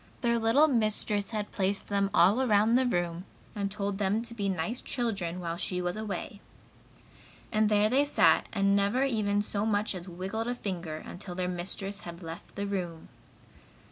[0.21, 4.49] Their little mistress had placed them all around the room and told them to be
[4.49, 6.41] nice children while she was away.
[7.51, 11.47] And there they sat and never even so much as wiggled a finger, until their
[11.47, 13.09] mistress had left the room.